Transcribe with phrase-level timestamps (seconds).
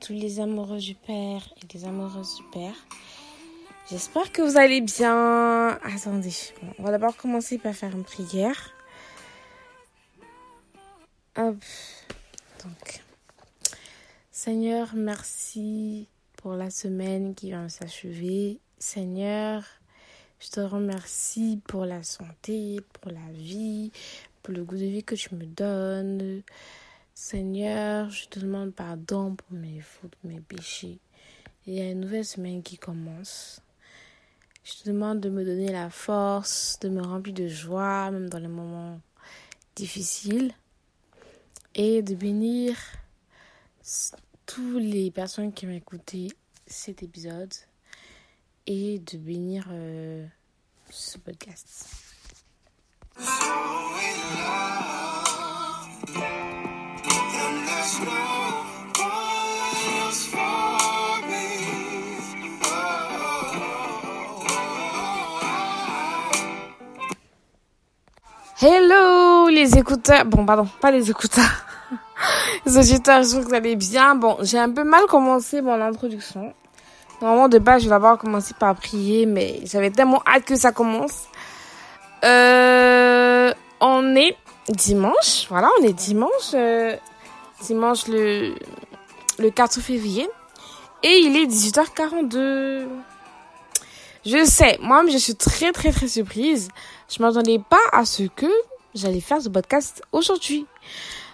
[0.00, 2.86] tous les amoureux du Père et les amoureuses du Père.
[3.90, 5.70] J'espère que vous allez bien.
[5.82, 6.32] Attendez,
[6.78, 8.72] on va d'abord commencer par faire une prière.
[11.36, 11.56] Hop.
[12.62, 13.02] Donc,
[14.30, 18.60] Seigneur, merci pour la semaine qui vient de s'achever.
[18.78, 19.64] Seigneur,
[20.38, 23.90] je te remercie pour la santé, pour la vie,
[24.44, 26.42] pour le goût de vie que tu me donnes.
[27.16, 30.98] Seigneur, je te demande pardon pour mes fautes, mes péchés.
[31.64, 33.60] Il y a une nouvelle semaine qui commence.
[34.64, 38.40] Je te demande de me donner la force, de me remplir de joie, même dans
[38.40, 39.00] les moments
[39.76, 40.52] difficiles.
[41.76, 42.76] Et de bénir
[44.44, 46.32] toutes les personnes qui ont écouté
[46.66, 47.54] cet épisode.
[48.66, 50.26] Et de bénir euh,
[50.90, 51.86] ce podcast.
[68.60, 70.24] Hello les écouteurs.
[70.24, 71.44] Bon, pardon, pas les écouteurs.
[72.66, 74.16] les auditeurs, je que vous allez bien.
[74.16, 76.52] Bon, j'ai un peu mal commencé mon introduction.
[77.20, 80.72] Normalement, de base, je vais d'abord commencer par prier, mais j'avais tellement hâte que ça
[80.72, 81.28] commence.
[82.24, 84.36] Euh, on est
[84.68, 86.54] dimanche, voilà, on est dimanche.
[86.54, 86.96] Euh,
[87.66, 88.54] dimanche le,
[89.38, 90.28] le 4 février.
[91.02, 92.86] Et il est 18h42.
[94.24, 96.68] Je sais, moi je suis très très très surprise.
[97.14, 98.50] Je m'attendais pas à ce que
[98.94, 100.66] j'allais faire ce podcast aujourd'hui.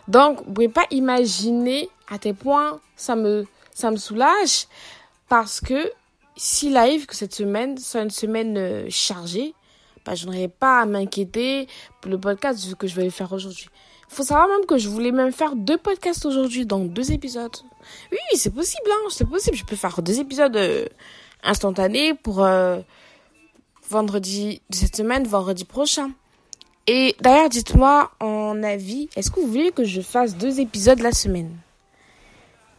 [0.08, 4.66] Donc, vous pouvez pas imaginer à quel point ça me, ça me soulage
[5.28, 5.92] parce que
[6.36, 9.54] s'il arrive que cette semaine soit une semaine euh, chargée,
[10.04, 11.68] bah, je n'aurais pas à m'inquiéter
[12.00, 13.68] pour le podcast que je vais faire aujourd'hui.
[14.10, 17.56] Faut savoir même que je voulais même faire deux podcasts aujourd'hui, donc deux épisodes.
[18.10, 19.56] Oui, c'est possible, hein, c'est possible.
[19.56, 20.84] Je peux faire deux épisodes euh,
[21.44, 22.80] instantanés pour euh,
[23.88, 26.10] vendredi de cette semaine, vendredi prochain.
[26.88, 31.12] Et d'ailleurs, dites-moi en avis, est-ce que vous voulez que je fasse deux épisodes la
[31.12, 31.56] semaine?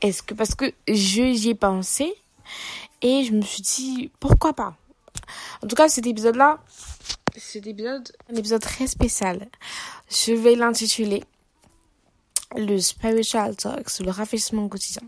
[0.02, 2.14] Est-ce que parce que je y ai pensé
[3.02, 4.75] et je me suis dit pourquoi pas?
[5.64, 6.59] En tout cas, cet épisode-là,
[7.36, 9.47] cet épisode, un épisode très spécial.
[10.09, 11.24] Je vais l'intituler
[12.56, 15.03] le spiritual talks, le rafraîchissement quotidien.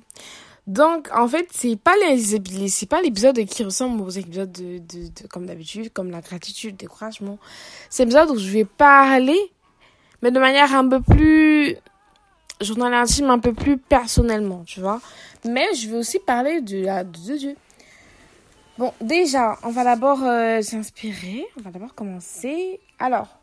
[0.65, 5.45] Donc, en fait, c'est pas les, pas l'épisode qui ressemble aux épisodes de, de, comme
[5.45, 7.37] d'habitude, comme la gratitude, le découragement.
[7.89, 9.39] C'est l'épisode où je vais parler,
[10.21, 11.75] mais de manière un peu plus,
[12.61, 15.01] journal intime, un peu plus personnellement, tu vois.
[15.43, 17.55] Mais je vais aussi parler de Dieu.
[18.79, 21.45] Bon, déjà, on va d'abord euh, s'inspirer.
[21.57, 22.79] On va d'abord commencer.
[22.97, 23.39] Alors,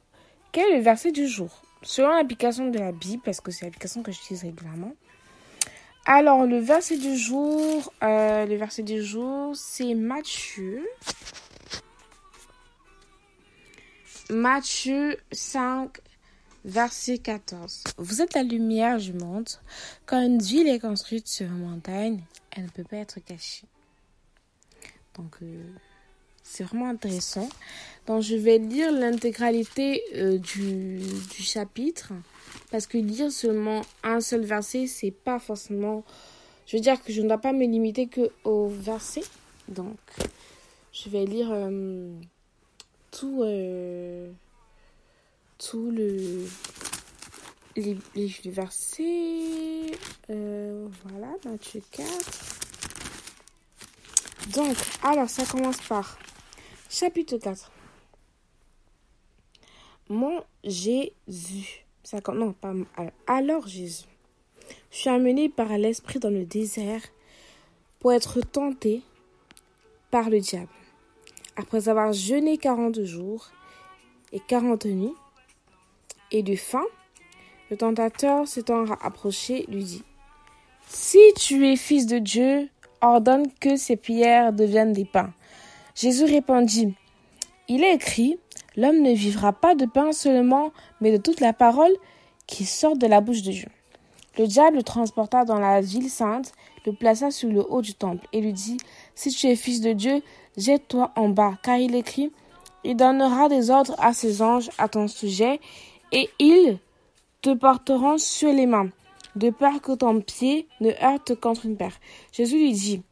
[0.50, 1.62] quel est le verset du jour?
[1.82, 4.92] Selon l'application de la Bible, parce que c'est l'application que j'utilise régulièrement.
[6.04, 10.84] Alors, le verset du jour, euh, le verset du jour, c'est Matthieu.
[14.30, 15.96] Matthieu 5,
[16.64, 17.84] verset 14.
[17.98, 19.48] Vous êtes la lumière du monde.
[20.06, 22.20] Quand une ville est construite sur une montagne,
[22.50, 23.66] elle ne peut pas être cachée.
[25.16, 25.62] Donc, euh,
[26.42, 27.48] c'est vraiment intéressant.
[28.06, 32.12] Donc, je vais lire l'intégralité euh, du, du chapitre.
[32.70, 36.04] Parce que lire seulement un seul verset, c'est pas forcément.
[36.66, 39.22] Je veux dire que je ne dois pas me limiter que au verset.
[39.68, 39.98] Donc,
[40.92, 42.12] je vais lire euh,
[43.10, 43.44] tout,
[45.58, 46.46] tout le.
[47.76, 49.92] Les, les, versets.
[50.28, 52.59] Voilà, Matthieu 4.
[54.48, 56.18] Donc, alors, ça commence par
[56.88, 57.70] chapitre 4.
[60.08, 61.84] Mon Jésus.
[62.34, 62.72] Non, pas.
[63.28, 64.06] Alors Jésus,
[64.90, 67.02] je suis amené par l'Esprit dans le désert
[68.00, 69.02] pour être tenté
[70.10, 70.72] par le diable.
[71.54, 73.50] Après avoir jeûné quarante jours
[74.32, 75.14] et quarante nuits
[76.32, 76.84] et de faim,
[77.70, 80.04] le tentateur s'étant approché lui dit
[80.88, 82.68] Si tu es fils de Dieu,
[83.00, 85.32] ordonne que ces pierres deviennent des pains.
[85.94, 86.94] Jésus répondit
[87.68, 88.38] Il est écrit
[88.76, 90.70] L'homme ne vivra pas de pain seulement,
[91.00, 91.92] mais de toute la parole
[92.46, 93.68] qui sort de la bouche de Dieu.
[94.38, 96.52] Le diable le transporta dans la ville sainte,
[96.86, 98.78] le plaça sur le haut du temple, et lui dit
[99.14, 100.22] Si tu es fils de Dieu,
[100.56, 102.32] jette-toi en bas, car il écrit
[102.84, 105.60] Il donnera des ordres à ses anges à ton sujet,
[106.12, 106.78] et ils
[107.42, 108.90] te porteront sur les mains,
[109.36, 111.98] de peur que ton pied ne heurte contre une paire.
[112.32, 113.02] Jésus lui dit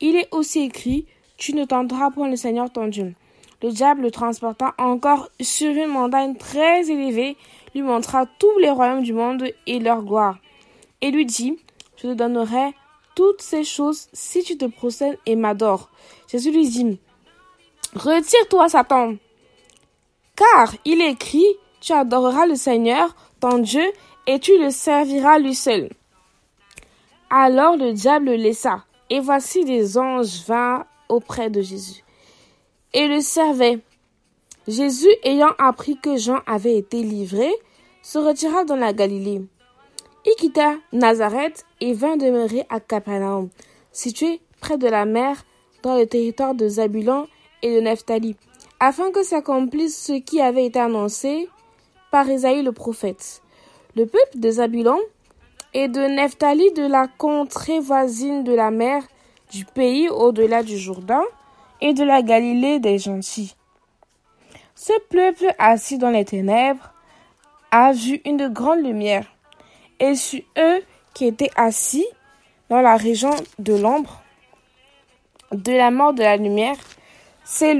[0.00, 3.14] Il est aussi écrit Tu ne tenteras point le Seigneur ton Dieu.
[3.62, 7.36] Le diable le transporta encore sur une montagne très élevée,
[7.74, 10.38] lui montra tous les royaumes du monde et leur gloire,
[11.00, 11.58] et lui dit,
[11.96, 12.72] Je te donnerai
[13.14, 15.90] toutes ces choses si tu te procèdes et m'adores.
[16.28, 16.98] Jésus lui dit,
[17.94, 19.14] Retire-toi, Satan,
[20.34, 21.46] car il est écrit,
[21.80, 23.84] tu adoreras le Seigneur, ton Dieu,
[24.26, 25.90] et tu le serviras lui seul.
[27.30, 32.04] Alors le diable le laissa, et voici des anges vinrent auprès de Jésus,
[32.92, 33.80] et le servaient.
[34.68, 37.50] Jésus, ayant appris que Jean avait été livré,
[38.02, 39.42] se retira dans la Galilée.
[40.24, 43.50] Il quitta Nazareth et vint demeurer à Capernaum,
[43.90, 45.44] situé près de la mer,
[45.82, 47.26] dans le territoire de Zabulon
[47.62, 48.36] et de Nephtali,
[48.78, 51.48] afin que s'accomplisse ce qui avait été annoncé
[52.12, 53.42] par Isaïe le prophète.
[53.94, 54.98] Le peuple de Zabulon
[55.74, 59.02] et de Nephtali de la contrée voisine de la mer,
[59.50, 61.22] du pays au-delà du Jourdain
[61.82, 63.54] et de la Galilée des gentils.
[64.74, 66.92] Ce peuple assis dans les ténèbres
[67.70, 69.26] a vu une grande lumière
[70.00, 70.80] et sur eux
[71.12, 72.06] qui étaient assis
[72.70, 74.22] dans la région de l'ombre
[75.52, 76.76] de la mort de la lumière
[77.44, 77.76] s'est.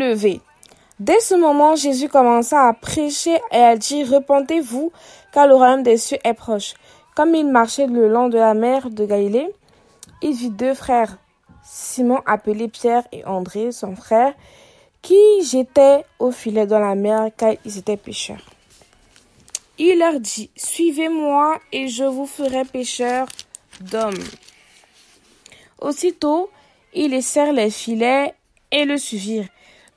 [1.02, 4.93] Dès ce moment, Jésus commença à prêcher et à dire Repentez-vous,
[5.32, 6.75] car le royaume des cieux est proche.
[7.16, 9.49] Comme il marchait le long de la mer de Galilée,
[10.22, 11.19] il vit deux frères,
[11.64, 14.32] Simon appelé Pierre et André, son frère,
[15.02, 18.46] qui jetaient au filet dans la mer car ils étaient pêcheurs.
[19.78, 23.26] Il leur dit, Suivez-moi et je vous ferai pêcheurs
[23.81, 24.22] d'hommes.
[25.81, 26.48] Aussitôt,
[26.94, 28.37] ils laissèrent les filets
[28.70, 29.48] et le suivirent.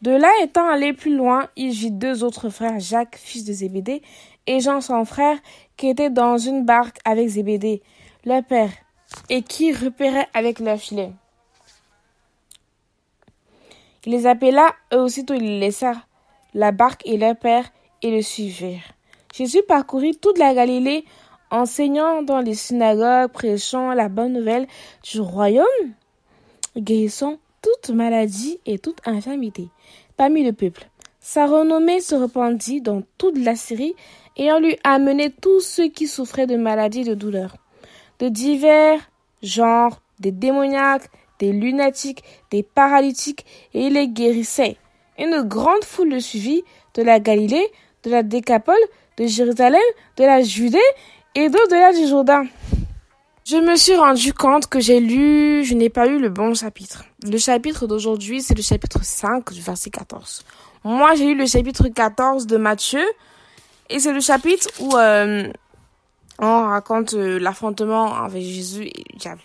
[0.05, 4.03] De là étant allé plus loin, il vit deux autres frères, Jacques, fils de Zébédée,
[4.45, 5.39] et Jean, son frère,
[5.77, 7.81] qui étaient dans une barque avec Zébédée,
[8.23, 8.69] leur père,
[9.31, 11.11] et qui repéraient avec leurs filets.
[14.05, 16.07] Il les appela, eux aussitôt ils laissèrent
[16.53, 17.65] la barque et leur père,
[18.03, 18.93] et le suivirent.
[19.33, 21.03] Jésus parcourut toute la Galilée,
[21.49, 24.67] enseignant dans les synagogues, prêchant la bonne nouvelle
[25.01, 25.65] du royaume,
[26.77, 29.69] guérissant toute maladie et toute infirmité
[30.17, 30.87] parmi le peuple.
[31.19, 33.95] Sa renommée se répandit dans toute la Syrie,
[34.37, 37.55] et on lui amené tous ceux qui souffraient de maladies et de douleurs,
[38.19, 38.99] de divers
[39.41, 41.09] genres, des démoniaques,
[41.39, 44.77] des lunatiques, des paralytiques, et il les guérissait.
[45.17, 46.63] Une grande foule le suivit
[46.93, 47.65] de la Galilée,
[48.03, 48.75] de la Décapole,
[49.17, 49.81] de Jérusalem,
[50.17, 50.77] de la Judée
[51.33, 52.45] et d'au-delà du Jourdain.
[53.47, 57.03] Je me suis rendu compte que j'ai lu, je n'ai pas lu le bon chapitre.
[57.21, 60.43] Le chapitre d'aujourd'hui, c'est le chapitre 5 du verset 14.
[60.83, 63.03] Moi, j'ai lu le chapitre 14 de Matthieu
[63.91, 65.47] et c'est le chapitre où euh,
[66.39, 69.43] on raconte euh, l'affrontement avec Jésus et le diable.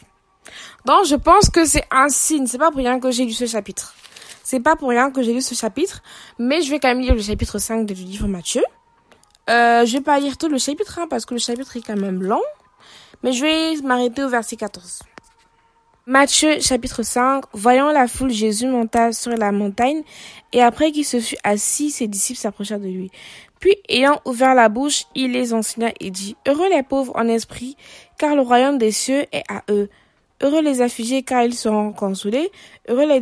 [0.87, 2.47] Donc, je pense que c'est un signe.
[2.47, 3.94] C'est pas pour rien que j'ai lu ce chapitre.
[4.43, 6.02] C'est pas pour rien que j'ai lu ce chapitre,
[6.38, 8.64] mais je vais quand même lire le chapitre 5 du livre Matthieu.
[9.50, 11.97] Euh, je vais pas lire tout le chapitre hein, parce que le chapitre est quand
[11.97, 12.40] même long,
[13.22, 15.02] mais je vais m'arrêter au verset 14.
[16.06, 20.02] Matthieu chapitre 5 Voyant la foule, Jésus monta sur la montagne,
[20.52, 23.10] et après qu'il se fut assis, ses disciples s'approchèrent de lui.
[23.60, 27.76] Puis, ayant ouvert la bouche, il les enseigna et dit, Heureux les pauvres en esprit,
[28.18, 29.90] car le royaume des cieux est à eux.
[30.42, 32.50] Heureux les affligés, car ils seront consolés.
[32.88, 33.20] Heureux les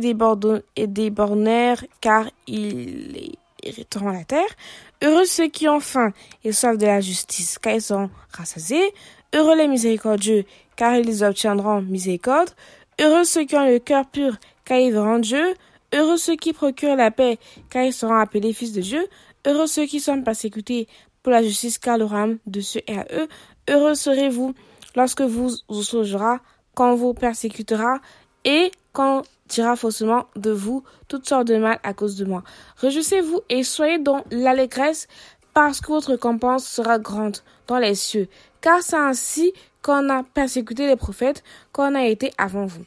[0.87, 4.49] déborneurs, car ils hériteront la terre.
[5.01, 6.11] Heureux ceux qui ont faim
[6.43, 8.93] et soif de la justice, car ils seront rassasiés.
[9.33, 12.49] Heureux les miséricordieux, car ils obtiendront miséricorde.
[12.99, 15.53] Heureux ceux qui ont le cœur pur, car ils verront Dieu.
[15.93, 17.37] Heureux ceux qui procurent la paix,
[17.69, 19.07] car ils seront appelés fils de Dieu.
[19.45, 20.87] Heureux ceux qui sont persécutés
[21.23, 23.27] pour la justice, car le royaume de ceux est à eux.
[23.69, 24.53] Heureux serez-vous
[24.95, 25.83] lorsque vous vous
[26.75, 27.99] quand vous persécutera,
[28.45, 32.43] et quand dira faussement de vous toutes sortes de mal à cause de moi.
[32.77, 35.07] Réjouissez-vous et soyez dans l'allégresse
[35.53, 37.37] parce que votre récompense sera grande
[37.67, 38.27] dans les cieux.
[38.61, 39.51] Car c'est ainsi
[39.81, 42.85] qu'on a persécuté les prophètes qu'on a été avant vous.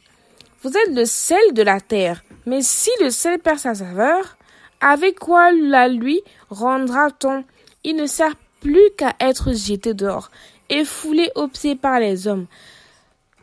[0.61, 4.37] Vous êtes le sel de la terre, mais si le sel perd sa saveur,
[4.79, 7.43] avec quoi la lui rendra-t-on?
[7.83, 10.31] Il ne sert plus qu'à être jeté dehors
[10.69, 12.47] et foulé aux pieds par les hommes.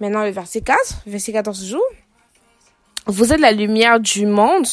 [0.00, 1.82] Maintenant le verset 4, verset 14 jours.
[3.07, 4.66] Vous êtes la lumière du monde.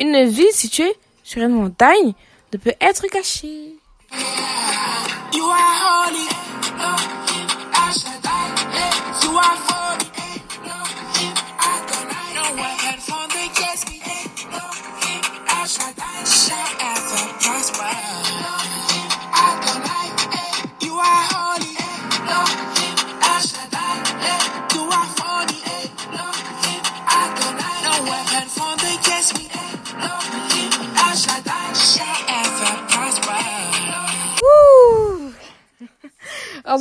[0.00, 0.92] Une ville située
[1.22, 2.12] sur une montagne
[2.52, 3.76] ne peut être cachée.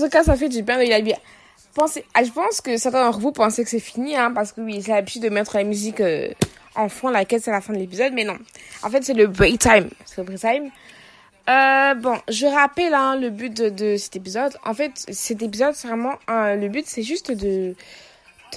[0.03, 1.17] Tout cas, ça fait du bien de lire la Bible.
[1.73, 4.61] pensez, ah, je pense que certains d'entre vous pensaient que c'est fini, hein, parce que
[4.61, 6.29] oui, j'ai l'habitude de mettre la musique euh,
[6.75, 8.37] en fond, laquelle c'est la fin de l'épisode, mais non.
[8.81, 9.89] En fait, c'est le break time.
[10.05, 10.71] C'est le break time.
[11.49, 14.53] Euh, bon, je rappelle hein, le but de, cet épisode.
[14.63, 17.75] En fait, cet épisode, c'est vraiment le but, c'est juste de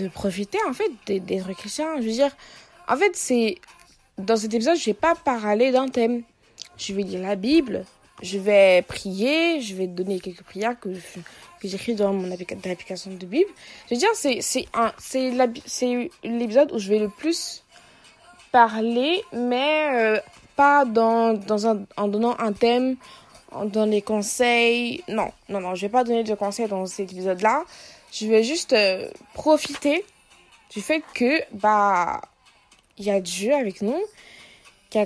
[0.00, 1.96] de profiter en fait d'être chrétien.
[1.96, 2.36] Je veux dire,
[2.88, 3.58] en fait, c'est
[4.18, 6.22] dans cet épisode, je vais pas parler d'un thème.
[6.78, 7.84] Je vais lire la Bible,
[8.23, 10.88] je vais prier, je vais donner quelques prières que
[11.62, 13.50] j'écris dans mon application de Bible.
[13.88, 17.62] Je veux dire, c'est l'épisode où je vais le plus
[18.52, 20.20] parler, mais euh,
[20.56, 22.96] pas dans dans un en donnant un thème,
[23.52, 25.04] en donnant des conseils.
[25.08, 27.64] Non, non, non, je vais pas donner de conseils dans cet épisode-là.
[28.12, 30.04] Je vais juste euh, profiter
[30.70, 32.23] du fait que bah
[32.96, 34.00] il y a Dieu avec nous
[34.88, 35.00] qui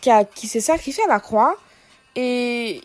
[0.00, 1.56] qui, qui s'est sacrifié à la croix
[2.16, 2.80] et,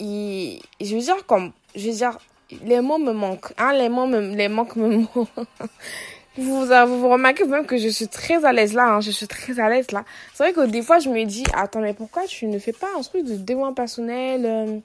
[0.00, 2.18] je veux dire comme je veux dire
[2.64, 5.04] les mots me manquent hein les mots me, les manques me
[6.36, 9.58] vous, vous remarquez même que je suis très à l'aise là hein, je suis très
[9.58, 12.46] à l'aise là c'est vrai que des fois je me dis attends mais pourquoi tu
[12.46, 14.78] ne fais pas un truc de développement personnel euh,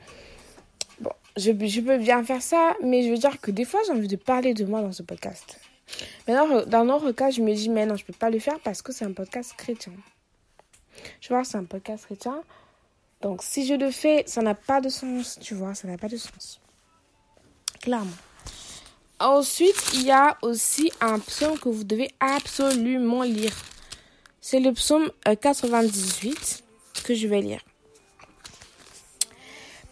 [1.00, 3.94] bon je, je peux bien faire ça mais je veux dire que des fois j'ai
[3.94, 5.60] envie de parler de moi dans ce podcast
[6.28, 8.82] Maintenant, dans notre cas, je me dis, mais non, je peux pas le faire parce
[8.82, 9.94] que c'est un podcast chrétien.
[11.20, 12.42] Je vois, c'est un podcast chrétien.
[13.24, 16.10] Donc, si je le fais, ça n'a pas de sens, tu vois, ça n'a pas
[16.10, 16.60] de sens.
[17.82, 18.12] Clairement.
[19.18, 23.54] Ensuite, il y a aussi un psaume que vous devez absolument lire.
[24.42, 26.64] C'est le psaume 98
[27.06, 27.62] que je vais lire.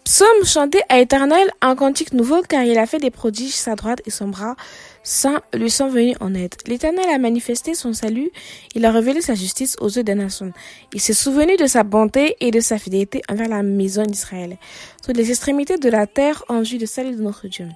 [0.04, 4.02] Psaume chanté à éternel, un cantique nouveau, car il a fait des prodiges, sa droite
[4.04, 4.56] et son bras
[5.02, 6.54] saint lui sont venus en aide.
[6.66, 8.30] L'Éternel a manifesté son salut,
[8.74, 10.52] il a révélé sa justice aux yeux des nations.
[10.92, 14.56] Il s'est souvenu de sa bonté et de sa fidélité envers la maison d'Israël.
[15.04, 17.68] Toutes les extrémités de la terre ont vu le salut de notre Dieu.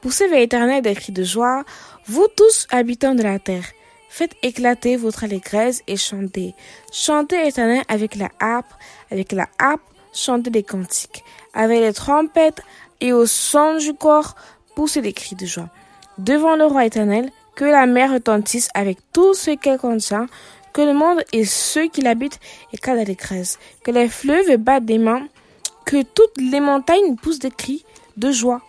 [0.00, 1.64] Poussez vers l'Éternel des cris de joie,
[2.06, 3.66] vous tous habitants de la terre.
[4.08, 6.54] Faites éclater votre allégresse et chantez.
[6.92, 8.72] Chantez l'Éternel avec la harpe,
[9.10, 11.24] avec la harpe, chantez des cantiques.
[11.52, 12.62] Avec les trompettes
[13.00, 14.34] et au son du corps,
[14.76, 15.68] poussez des cris de joie
[16.18, 20.26] devant le roi éternel, que la mer retentisse avec tout ce qu'elle contient,
[20.72, 22.40] que le monde et ceux qui l'habitent
[22.72, 25.26] éclatent d'allégresse, que les fleuves battent des mains,
[25.86, 27.84] que toutes les montagnes poussent des cris
[28.16, 28.60] de joie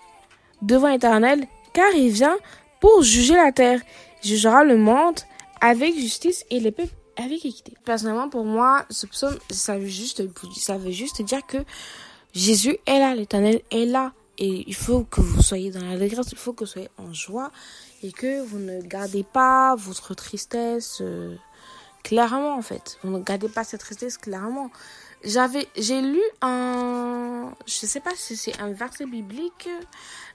[0.62, 2.38] devant l'éternel, car il vient
[2.80, 3.82] pour juger la terre,
[4.24, 5.20] jugera le monde
[5.62, 7.74] avec justice et les peuples avec équité.
[7.86, 10.24] Personnellement, pour moi, ce psaume, ça veut juste,
[10.58, 11.58] ça veut juste dire que
[12.34, 14.12] Jésus est là, l'éternel est là.
[14.38, 17.51] Et il faut que vous soyez dans l'allégresse, il faut que vous soyez en joie
[18.04, 21.36] et que vous ne gardez pas votre tristesse euh,
[22.04, 22.98] clairement en fait.
[23.04, 24.72] Vous ne gardez pas cette tristesse clairement.
[25.24, 29.70] J'avais, j'ai lu un, je sais pas si c'est un verset biblique,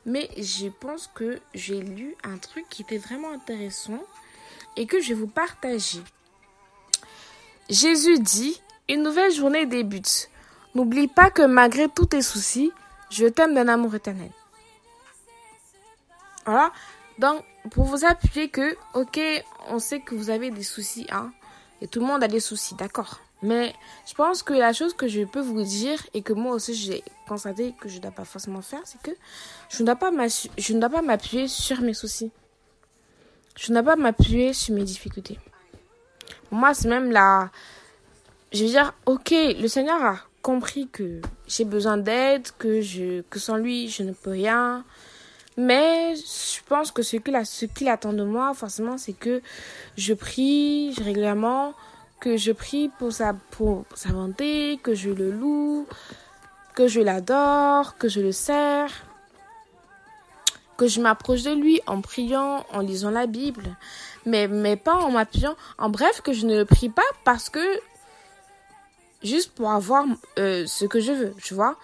[0.06, 4.02] mais je pense que j'ai lu un truc qui était vraiment intéressant
[4.76, 6.00] et que je vais vous partager.
[7.68, 10.28] Jésus dit, une nouvelle journée débute.
[10.74, 12.72] N'oublie pas que malgré tous tes soucis,
[13.10, 14.30] je t'aime d'un amour éternel.
[16.46, 16.72] Voilà.
[17.18, 19.20] Donc, pour vous appuyer que, ok,
[19.68, 21.32] on sait que vous avez des soucis, hein.
[21.82, 23.20] Et tout le monde a des soucis, d'accord.
[23.42, 23.74] Mais
[24.06, 27.02] je pense que la chose que je peux vous dire et que moi aussi j'ai
[27.26, 29.12] constaté que je ne dois pas forcément faire, c'est que
[29.70, 32.30] je ne dois pas m'appuyer sur mes soucis.
[33.56, 35.38] Je ne dois pas m'appuyer sur mes difficultés.
[36.50, 37.50] Moi, c'est même la...
[38.52, 43.56] Je veux dire, ok, le Seigneur a compris que j'ai besoin d'aide, que que sans
[43.56, 44.84] lui je ne peux rien.
[45.56, 47.16] Mais je pense que ce
[47.66, 49.42] qu'il attend de moi, forcément, c'est que
[49.96, 51.74] je prie régulièrement,
[52.20, 55.86] que je prie pour sa pour bonté, que je le loue,
[56.74, 58.90] que je l'adore, que je le sers,
[60.76, 63.76] que je m'approche de lui en priant, en lisant la Bible,
[64.24, 65.56] mais mais pas en m'appuyant.
[65.78, 67.60] En bref, que je ne prie pas parce que
[69.22, 70.04] juste pour avoir
[70.38, 71.76] euh, ce que je veux, tu vois.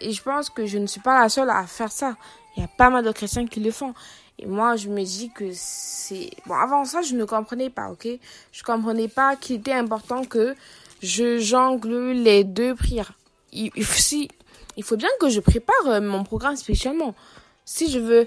[0.00, 2.16] Et je pense que je ne suis pas la seule à faire ça.
[2.56, 3.94] Il y a pas mal de chrétiens qui le font.
[4.38, 6.30] Et moi, je me dis que c'est...
[6.46, 8.08] Bon, avant ça, je ne comprenais pas, ok?
[8.52, 10.54] Je comprenais pas qu'il était important que
[11.02, 13.12] je jongle les deux prières.
[13.52, 14.28] Il, si,
[14.76, 17.14] il faut bien que je prépare euh, mon programme spécialement.
[17.64, 18.26] Si je veux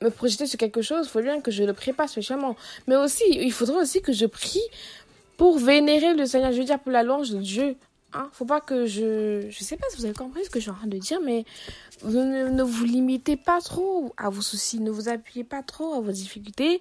[0.00, 2.56] me projeter sur quelque chose, il faut bien que je le prépare spécialement.
[2.86, 4.62] Mais aussi, il faudrait aussi que je prie
[5.36, 7.76] pour vénérer le Seigneur, je veux dire pour la louange de Dieu.
[8.12, 9.46] Hein, faut pas que je...
[9.50, 11.20] Je sais pas si vous avez compris ce que je suis en train de dire,
[11.22, 11.44] mais
[12.04, 16.12] ne, vous limitez pas trop à vos soucis, ne vous appuyez pas trop à vos
[16.12, 16.80] difficultés.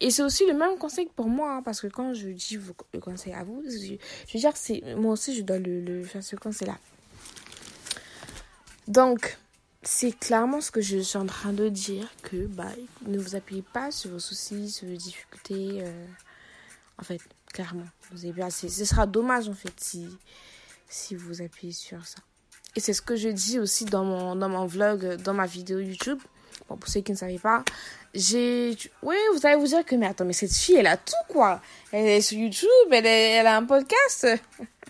[0.00, 2.58] Et c'est aussi le même conseil pour moi, hein, parce que quand je dis
[2.92, 6.22] le conseil à vous, je, veux dire, c'est moi aussi je dois le, le faire
[6.22, 6.76] ce conseil-là.
[8.88, 9.38] Donc,
[9.82, 12.72] c'est clairement ce que je suis en train de dire que bah
[13.06, 15.82] ne vous appuyez pas sur vos soucis, sur vos difficultés.
[15.82, 16.06] Euh,
[16.98, 17.20] en fait,
[17.54, 18.68] clairement, vous avez assez.
[18.68, 20.06] Ce sera dommage en fait si
[20.88, 22.18] si vous appuyez sur ça.
[22.76, 25.78] Et c'est ce que je dis aussi dans mon dans mon vlog, dans ma vidéo
[25.78, 26.18] YouTube.
[26.68, 27.64] Bon, pour ceux qui ne savaient pas,
[28.12, 28.76] j'ai.
[29.02, 31.60] Oui, vous allez vous dire que, mais attends, mais cette fille, elle a tout, quoi.
[31.92, 34.26] Elle est sur YouTube, elle, elle a un podcast.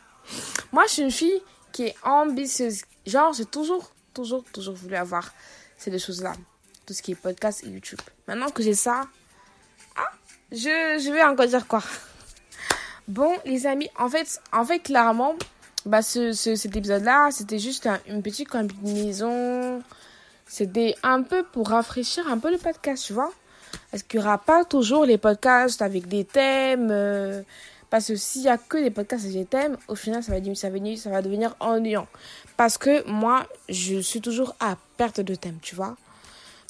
[0.73, 1.42] Moi, je suis une fille
[1.73, 2.83] qui est ambitieuse.
[3.06, 5.33] Genre, j'ai toujours, toujours, toujours voulu avoir
[5.76, 6.33] ces deux choses-là.
[6.87, 8.00] Tout ce qui est podcast et YouTube.
[8.28, 9.02] Maintenant que j'ai ça,
[9.97, 10.11] ah,
[10.52, 11.83] je, je vais encore dire quoi?
[13.08, 15.34] Bon, les amis, en fait, en fait clairement,
[15.87, 19.82] bah, ce, ce cet épisode-là, c'était juste une petite combinaison
[20.46, 23.32] c'était un peu pour rafraîchir un peu le podcast, tu vois.
[23.92, 27.42] Est-ce qu'il n'y aura pas toujours les podcasts avec des thèmes euh,
[27.90, 30.54] Parce que s'il n'y a que des podcasts avec des thèmes, au final, ça va,
[30.54, 32.06] ça, va, ça va devenir ennuyant.
[32.56, 35.96] Parce que moi, je suis toujours à perte de thème, tu vois.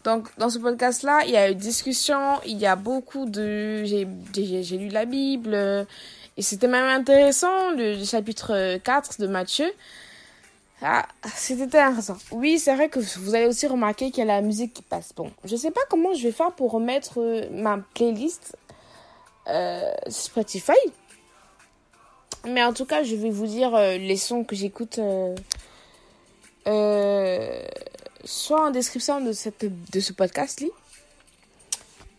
[0.04, 3.84] Donc, dans ce podcast-là, il y a eu discussion, il y a beaucoup de...
[3.84, 5.54] J'ai lu la Bible,
[6.36, 9.72] et c'était même intéressant, le chapitre 4 de Matthieu.
[10.86, 12.18] Ah, c'était intéressant.
[12.30, 15.14] Oui, c'est vrai que vous avez aussi remarqué qu'il y a la musique qui passe.
[15.14, 18.54] Bon, je sais pas comment je vais faire pour remettre euh, ma playlist
[19.48, 20.72] euh, Spotify.
[22.46, 25.00] Mais en tout cas, je vais vous dire euh, les sons que j'écoute
[28.24, 30.68] soit en description de, cette, de ce podcast-là,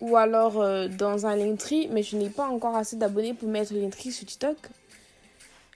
[0.01, 4.11] ou alors dans un Linktree, mais je n'ai pas encore assez d'abonnés pour mettre Linktree
[4.11, 4.57] sur TikTok.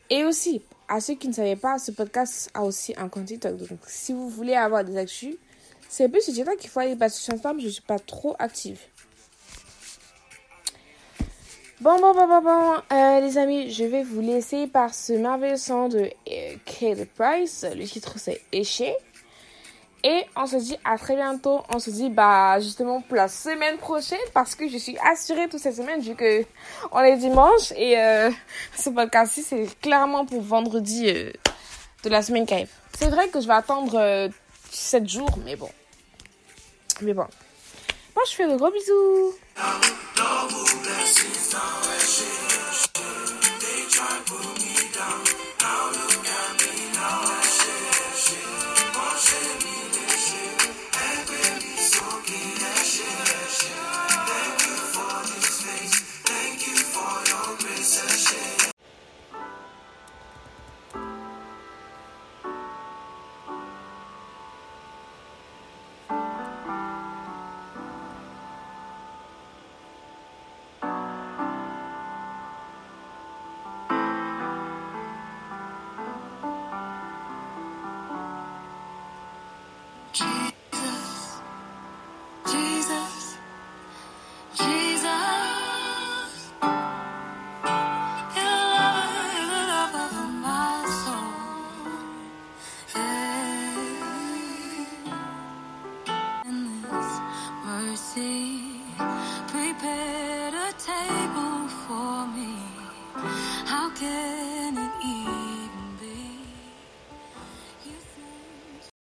[0.09, 3.57] Et aussi, à ceux qui ne savaient pas, ce podcast a aussi un compte TikTok.
[3.57, 5.35] Donc, si vous voulez avoir des actus,
[5.87, 7.99] c'est plus sur TikTok qu'il faut aller parce que sur Instagram, je ne suis pas
[7.99, 8.79] trop active.
[11.81, 15.55] Bon, bon, bon, bon, bon, euh, les amis, je vais vous laisser par ce merveilleux
[15.55, 17.65] son de euh, Kate Price.
[17.73, 18.93] Le titre, c'est Éché.
[20.03, 21.61] Et on se dit à très bientôt.
[21.73, 25.59] On se dit bah justement pour la semaine prochaine parce que je suis assurée toute
[25.59, 26.45] cette semaine vu que
[26.91, 28.31] on est dimanche et euh,
[28.77, 31.31] ce podcast-ci c'est clairement pour vendredi euh,
[32.03, 32.71] de la semaine qui arrive.
[32.97, 34.29] C'est vrai que je vais attendre euh,
[34.71, 35.69] 7 jours mais bon.
[37.01, 37.27] Mais bon.
[38.15, 39.33] Moi je fais de gros bisous.